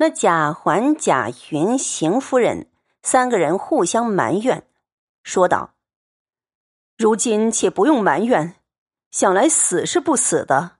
[0.00, 2.70] 那贾环、贾云、邢夫人
[3.02, 4.66] 三个人互相埋怨，
[5.22, 5.74] 说道
[6.96, 8.56] ：“如今且不用埋怨，
[9.10, 10.78] 想来死是不死的，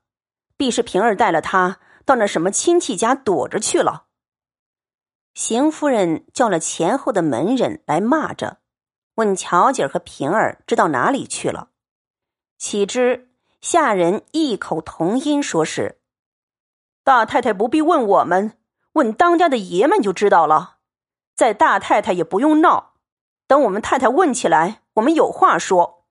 [0.56, 4.06] 必是平儿带了他到那什么亲戚家躲着去了。”
[5.36, 8.60] 邢夫人叫了前后的门人来骂着，
[9.16, 11.68] 问巧姐和平儿知道哪里去了。
[12.56, 13.28] 岂知
[13.60, 16.00] 下人异口同音说是
[17.04, 18.56] ：“大太太不必问我们。”
[18.92, 20.78] 问当家的爷们就知道了，
[21.34, 22.94] 在大太太也不用闹，
[23.46, 26.04] 等我们太太问起来，我们有话说。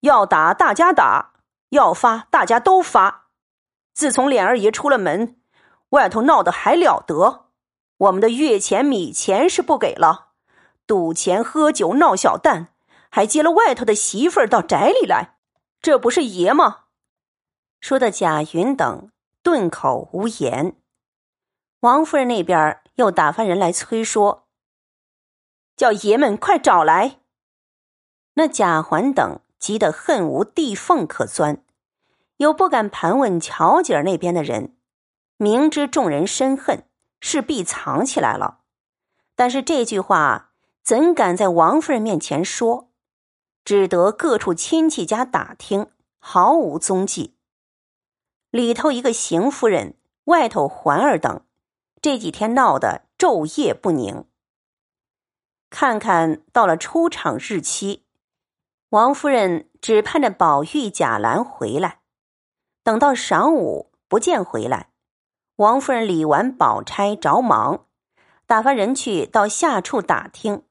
[0.00, 1.32] 要打大家打，
[1.70, 3.28] 要发大家都发。
[3.94, 5.40] 自从脸二爷出了门，
[5.90, 7.46] 外头闹得还了得？
[7.96, 10.28] 我们的月钱米钱是不给了，
[10.86, 12.68] 赌钱喝酒闹小蛋，
[13.10, 15.38] 还接了外头的媳妇儿到宅里来，
[15.80, 16.84] 这不是爷吗？
[17.80, 19.10] 说的贾云等
[19.42, 20.76] 顿口无言。
[21.80, 24.48] 王夫人那边又打发人来催说
[25.76, 27.20] ：“叫爷们快找来。”
[28.34, 31.64] 那贾环等急得恨无地缝可钻，
[32.38, 34.76] 又不敢盘问乔姐儿那边的人，
[35.36, 36.84] 明知众人深恨，
[37.20, 38.60] 势必藏起来了。
[39.36, 40.52] 但是这句话
[40.82, 42.90] 怎敢在王夫人面前说？
[43.64, 47.36] 只得各处亲戚家打听，毫无踪迹。
[48.50, 51.42] 里头一个邢夫人，外头环儿等。
[52.00, 54.24] 这几天闹得昼夜不宁。
[55.70, 58.04] 看看到了出场日期，
[58.90, 62.00] 王夫人只盼着宝玉、贾兰回来。
[62.82, 64.92] 等到晌午不见回来，
[65.56, 67.86] 王夫人理完宝钗着忙，
[68.46, 70.62] 打发人去到下处打听。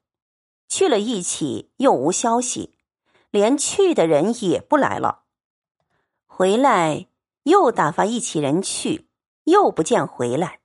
[0.67, 2.77] 去了一起又无消息，
[3.29, 5.25] 连去的人也不来了。
[6.25, 7.07] 回来
[7.43, 9.07] 又打发一起人去，
[9.43, 10.59] 又不见回来。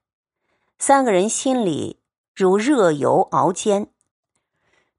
[0.84, 2.00] 三个人心里
[2.34, 3.86] 如热油熬煎。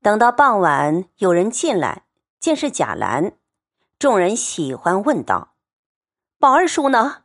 [0.01, 2.05] 等到傍晚，有人进来，
[2.39, 3.33] 见是贾兰，
[3.99, 5.55] 众人喜欢，问道
[6.39, 7.23] ：“宝二叔呢？”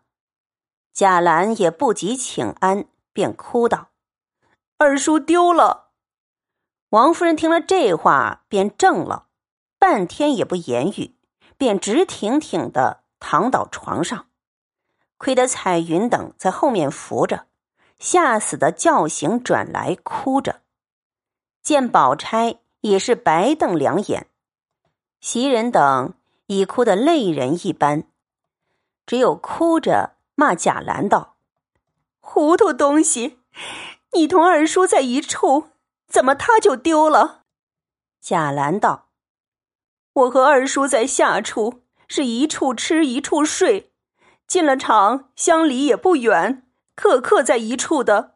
[0.92, 3.91] 贾兰也不及请安，便哭道
[4.76, 5.90] ：“二叔丢了。”
[6.90, 9.28] 王夫人听了这话，便怔了，
[9.78, 11.14] 半天也不言语，
[11.56, 14.26] 便直挺挺的躺倒床上，
[15.16, 17.46] 亏得彩云等在后面扶着。
[17.98, 20.60] 吓死的叫醒转来，哭着，
[21.62, 24.28] 见宝钗也是白瞪两眼，
[25.20, 26.14] 袭人等
[26.47, 28.04] 已哭得泪人一般，
[29.04, 31.37] 只有哭着骂贾兰道
[32.20, 33.41] ：“糊涂东西，
[34.12, 35.70] 你同二叔在一处，
[36.06, 37.42] 怎么他就丢了？”
[38.22, 39.08] 贾兰道
[40.14, 43.92] ：“我和二叔在下处是一处吃一处睡，
[44.47, 46.62] 进了厂相离也不远。”
[46.98, 48.32] 刻刻在一处的，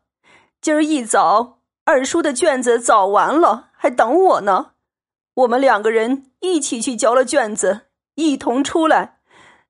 [0.61, 4.75] 今儿一早，二叔的卷子早完了，还等我呢。
[5.35, 9.19] 我们两个人一起去交了卷子，一同出来，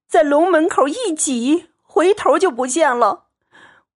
[0.07, 3.29] 在龙门口一挤，回头就不见了。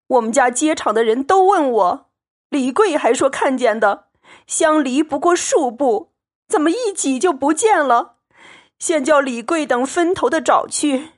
[0.07, 2.07] 我们家接场的人都问我，
[2.49, 4.07] 李贵还说看见的，
[4.47, 6.13] 相离不过数步，
[6.49, 8.15] 怎么一挤就不见了？
[8.79, 11.11] 现叫李贵等分头的找去，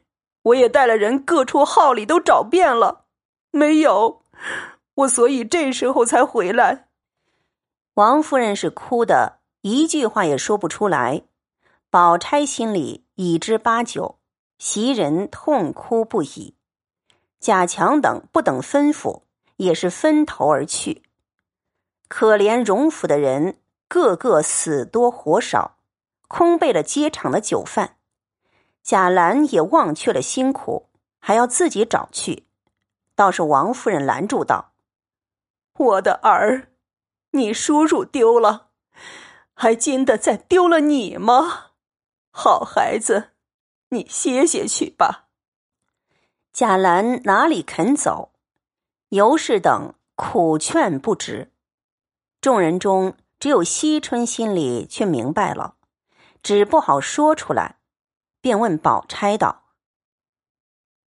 [0.42, 3.04] 我也带了人各处号里都找遍了。
[3.50, 4.22] 没有，
[4.94, 6.88] 我所以这时候才回来。
[7.94, 11.22] 王夫人是哭的，一句话也说不出来。
[11.90, 14.18] 宝钗心里已知八九，
[14.58, 16.54] 袭人痛哭不已。
[17.40, 19.22] 贾强等不等吩咐，
[19.56, 21.02] 也是分头而去。
[22.08, 23.58] 可怜荣府的人，
[23.88, 25.76] 个个死多活少，
[26.26, 27.96] 空备了接场的酒饭。
[28.82, 30.88] 贾兰也忘却了辛苦，
[31.18, 32.47] 还要自己找去。
[33.18, 34.74] 倒是王夫人拦住道
[35.74, 36.68] ：“我的儿，
[37.32, 38.68] 你叔叔丢了，
[39.54, 41.72] 还惊得再丢了你吗？
[42.30, 43.30] 好孩子，
[43.88, 45.26] 你歇歇去吧。”
[46.54, 48.30] 贾兰哪里肯走？
[49.08, 51.50] 尤氏等苦劝不止。
[52.40, 55.74] 众人中只有惜春心里却明白了，
[56.40, 57.80] 只不好说出来，
[58.40, 59.64] 便问宝钗道。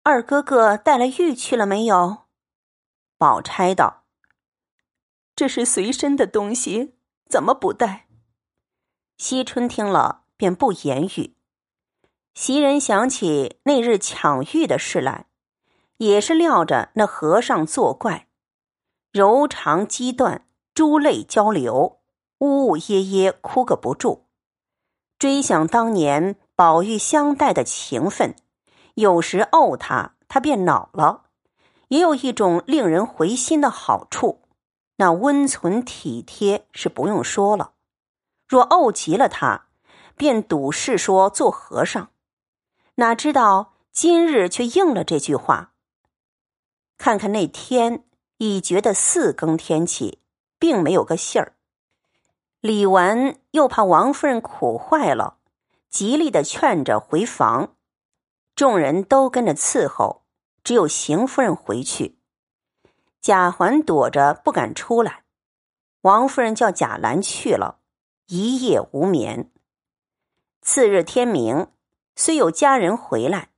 [0.10, 2.20] 二哥哥带了玉去了没有？
[3.18, 4.06] 宝钗道
[5.36, 6.96] ：“这是随身的东西，
[7.28, 8.08] 怎么不带？”
[9.20, 11.36] 惜春听了，便不言语。
[12.34, 15.26] 袭人想起那日抢玉的事来，
[15.98, 18.30] 也是料着那和尚作怪，
[19.12, 22.00] 柔肠激断，珠泪交流，
[22.38, 24.30] 呜呜咽咽哭个不住。
[25.20, 28.34] 追想当年宝玉相待的情分。
[28.98, 31.26] 有时怄他，他便恼了；
[31.90, 34.42] 也有一种令人回心的好处，
[34.96, 37.74] 那温存体贴是不用说了。
[38.48, 39.68] 若怄急了他，
[40.16, 42.10] 便赌誓说做和尚。
[42.96, 45.74] 哪知道今日却应了这句话。
[46.98, 48.04] 看看那天，
[48.38, 50.24] 已觉得四更天气，
[50.58, 51.54] 并没有个信儿。
[52.62, 55.38] 李纨又怕王夫人苦坏了，
[55.88, 57.76] 极力的劝着回房。
[58.58, 60.24] 众人都跟着伺候，
[60.64, 62.18] 只有邢夫人回去。
[63.22, 65.26] 贾环躲着不敢出来。
[66.02, 67.78] 王夫人叫贾兰去了，
[68.26, 69.52] 一夜无眠。
[70.64, 71.68] 次日天明，
[72.16, 73.50] 虽有家人回来，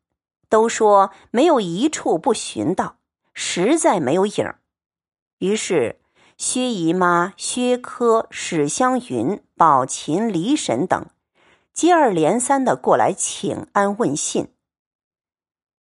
[0.50, 2.98] 都说没有一处不寻到，
[3.34, 4.60] 实在没有影儿。
[5.38, 6.02] 于是
[6.36, 11.06] 薛姨妈、薛科、史湘云、宝琴、李婶等，
[11.74, 14.52] 接二连三的过来请安问信。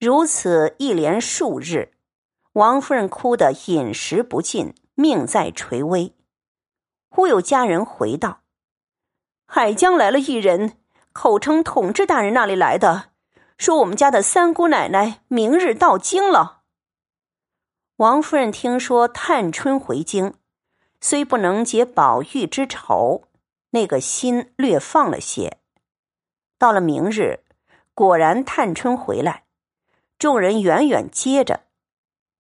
[0.00, 1.91] 如此一连数日，
[2.53, 6.15] 王夫人哭得饮食不进，命在垂危。
[7.09, 8.43] 忽有家人回道
[9.45, 10.79] ：“海江来了一人，
[11.12, 13.11] 口称统治大人那里来的，
[13.56, 16.62] 说我们家的三姑奶奶明日到京了。”
[17.99, 20.35] 王夫人听说探春回京，
[21.00, 23.25] 虽不能解宝玉之愁，
[23.71, 25.59] 那个心略放了些。
[26.56, 27.41] 到了明日，
[27.95, 29.47] 果然探春回来。
[30.19, 31.61] 众人远远接着，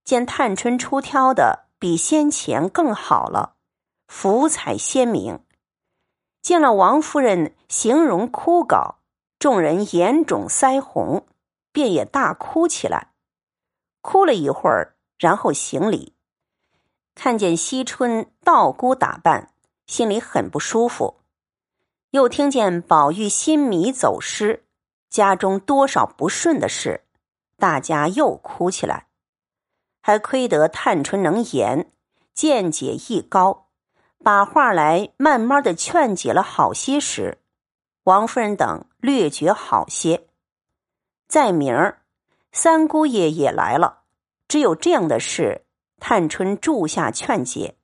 [0.04, 3.54] 见探春出挑的比先前更好了，
[4.08, 5.38] 福彩鲜明。
[6.42, 8.96] 见了王夫人形容枯槁，
[9.38, 11.24] 众人眼肿腮红，
[11.70, 13.12] 便也大哭起来。
[14.00, 16.14] 哭了一会儿，然后行礼。
[17.14, 19.52] 看见惜春道姑打扮，
[19.86, 21.20] 心里很不舒服。
[22.10, 24.64] 又听见宝玉新米走失，
[25.08, 27.04] 家中多少不顺的事。
[27.58, 29.08] 大家又哭起来，
[30.00, 31.90] 还亏得探春能言，
[32.32, 33.66] 见解亦高，
[34.22, 37.38] 把话来慢慢的劝解了好些时，
[38.04, 40.28] 王夫人等略觉好些。
[41.26, 42.02] 再明儿，
[42.52, 44.04] 三姑爷也来了，
[44.46, 45.66] 只有这样的事，
[45.98, 47.76] 探春住下劝解。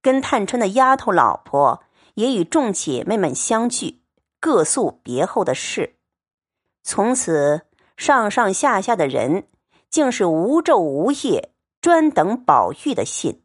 [0.00, 1.84] 跟探春的丫头老婆
[2.14, 4.02] 也与众姐妹们相聚，
[4.40, 5.98] 各诉别后的事，
[6.82, 7.66] 从此。
[8.02, 9.46] 上上下下的人，
[9.88, 13.44] 竟是无昼无夜专等宝玉的信。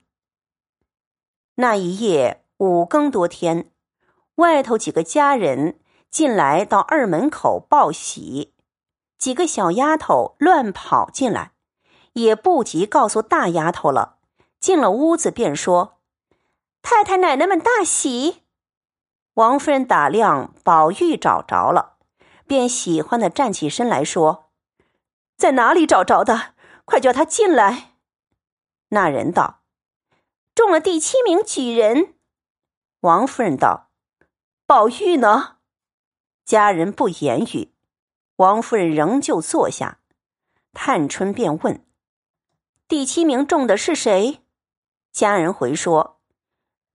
[1.58, 3.70] 那一夜五更多天，
[4.38, 8.56] 外头几个家人进来到二门口报喜，
[9.20, 11.52] 几个小丫头乱跑进来，
[12.14, 14.18] 也不及告诉大丫头了。
[14.60, 16.00] 进了屋子便说
[16.82, 18.42] ：“太太奶奶们大喜。”
[19.36, 21.98] 王夫人打量宝玉找着了。
[22.48, 24.46] 便喜欢的站起身来说
[25.38, 26.56] ：“在哪里找着的？
[26.84, 27.94] 快叫他进来。”
[28.90, 29.62] 那人道
[30.56, 32.16] ：“中了第七名举人。”
[33.02, 33.92] 王夫人道
[34.66, 35.58] ：“宝玉呢？”
[36.44, 37.74] 家人不言语。
[38.38, 40.00] 王夫人仍旧坐下。
[40.74, 41.86] 探春便问
[42.88, 44.44] ：“第七名中的是谁？”
[45.12, 46.22] 家人回说：“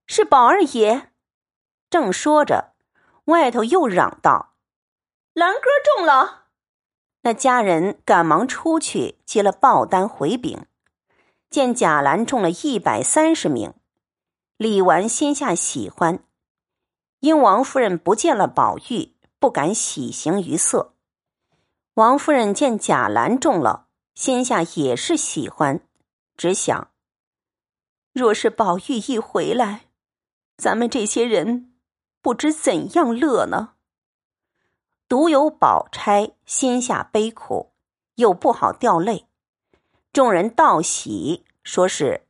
[0.07, 1.11] 是宝二爷。”
[1.91, 2.73] 正说着，
[3.25, 4.55] 外头又嚷道。
[5.33, 6.42] 兰哥中了，
[7.23, 10.65] 那家人赶忙出去接了报单回禀，
[11.49, 13.73] 见贾兰中了一百三十名。
[14.57, 16.23] 李纨心下喜欢，
[17.21, 20.93] 因王夫人不见了宝玉，不敢喜形于色。
[21.93, 25.79] 王夫人见贾兰中了，心下也是喜欢，
[26.35, 26.89] 只想：
[28.11, 29.85] 若是宝玉一回来，
[30.57, 31.73] 咱们这些人
[32.21, 33.72] 不知怎样乐呢。
[35.13, 37.71] 独有宝钗心下悲苦，
[38.15, 39.27] 又不好掉泪。
[40.11, 42.25] 众人道喜，说是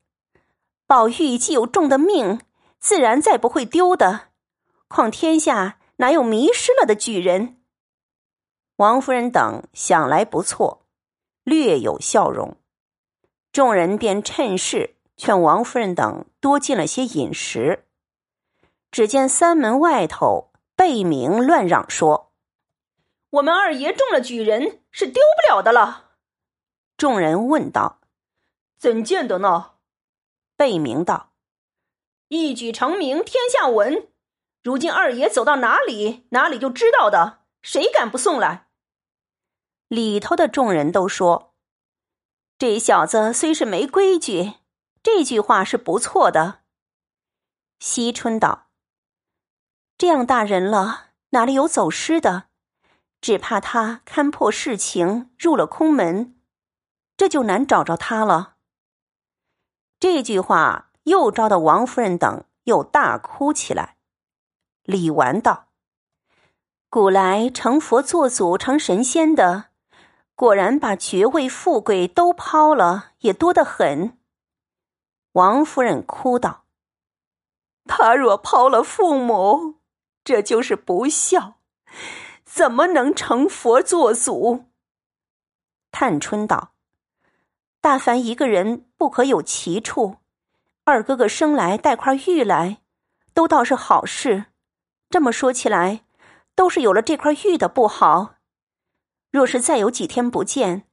[0.86, 2.42] 宝玉既有中的命，
[2.80, 4.32] 自然再不会丢的。
[4.90, 7.62] 况天下哪有迷失了的举人？
[8.76, 10.86] 王夫人等想来不错，
[11.46, 12.58] 略有笑容。
[13.54, 17.86] 众人便趁势劝王夫人等多进了些饮食。
[18.92, 22.33] 只见三门外头贝明乱嚷说。
[23.34, 26.12] 我们二爷中了举人，是丢不了的了。
[26.98, 28.00] 众人问道
[28.78, 29.72] ：“怎见得呢？”
[30.56, 31.34] 贝明道
[32.30, 34.10] ：“一举成名，天下闻。
[34.62, 37.40] 如今二爷走到哪里，哪里就知道的。
[37.64, 38.68] 谁敢不送来？”
[39.90, 41.56] 里头的众人都说
[42.60, 44.54] ：“这小子虽是没规矩，
[45.02, 46.62] 这句话是不错的。”
[47.80, 48.70] 惜春道
[49.98, 52.50] ：“这样大人了，哪里有走失的？”
[53.24, 56.36] 只怕他看破世情，入了空门，
[57.16, 58.56] 这就难找着他了。
[59.98, 63.96] 这句话又招得王夫人等又大哭起来。
[64.84, 65.70] 李纨道
[66.92, 69.68] ：“古来成佛做祖、成神仙的，
[70.36, 74.18] 果然把爵位、富贵都抛了，也多得很。”
[75.32, 76.66] 王夫人哭道
[77.88, 79.76] ：“他若抛了父母，
[80.26, 81.62] 这就是不孝，
[82.56, 84.66] 怎么能成佛做祖？”
[85.92, 86.74] 探春道
[87.82, 90.18] ：“大凡一个人不可有奇处，
[90.84, 92.82] 二哥哥生来带块玉来，
[93.34, 94.46] 都倒是好事。
[95.10, 96.06] 这么说起来，
[96.54, 98.36] 都是有了这块玉的不好。
[99.32, 100.84] 若是再有几天不见，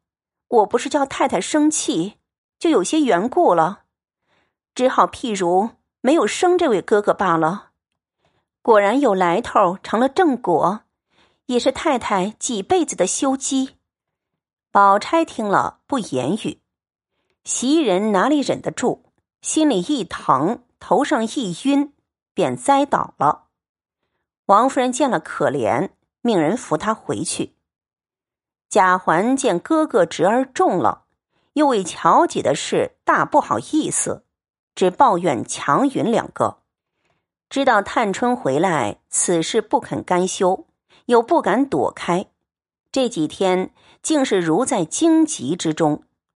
[0.49, 2.15] 我不是叫太太生气，
[2.59, 3.85] 就有些缘故了。”
[4.75, 7.73] 只好譬如没有生这位哥哥罢了。
[8.63, 10.85] 果然有来头，成了正果，
[11.51, 13.71] 也是太太几辈子的修积。
[14.71, 16.61] 宝钗听了不言语，
[17.43, 19.03] 袭人哪里忍得住，
[19.43, 21.93] 心里一疼，头上一晕，
[22.35, 23.49] 便栽倒了。
[24.47, 25.91] 王夫人见了可怜，
[26.21, 27.57] 命人扶她回去。
[28.69, 31.07] 贾环见哥哥侄儿重了，
[31.55, 34.25] 又为巧姐的事大不好意思。
[34.77, 36.61] 只抱怨强云两个，
[37.49, 40.69] 知道探春回来，此事不肯甘休，
[41.11, 42.27] 又不敢躲开，
[42.93, 46.05] 这几天竟是如在荆棘之中。